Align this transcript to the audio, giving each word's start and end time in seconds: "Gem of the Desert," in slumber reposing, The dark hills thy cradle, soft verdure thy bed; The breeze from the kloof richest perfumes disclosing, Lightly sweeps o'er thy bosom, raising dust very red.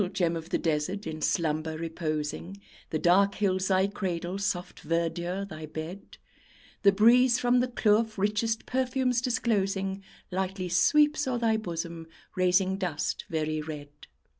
"Gem 0.13 0.35
of 0.35 0.49
the 0.49 0.57
Desert," 0.57 1.05
in 1.05 1.21
slumber 1.21 1.77
reposing, 1.77 2.59
The 2.89 2.97
dark 2.97 3.35
hills 3.35 3.67
thy 3.67 3.85
cradle, 3.85 4.39
soft 4.39 4.79
verdure 4.79 5.45
thy 5.47 5.67
bed; 5.67 6.17
The 6.81 6.91
breeze 6.91 7.37
from 7.37 7.59
the 7.59 7.67
kloof 7.67 8.17
richest 8.17 8.65
perfumes 8.65 9.21
disclosing, 9.21 10.01
Lightly 10.31 10.69
sweeps 10.69 11.27
o'er 11.27 11.37
thy 11.37 11.55
bosom, 11.55 12.07
raising 12.35 12.77
dust 12.79 13.25
very 13.29 13.61
red. 13.61 13.89